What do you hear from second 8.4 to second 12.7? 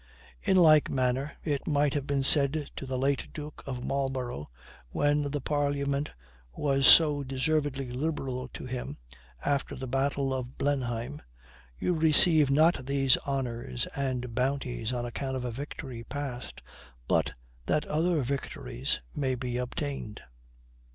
to him, after the battle of Blenheim, "You receive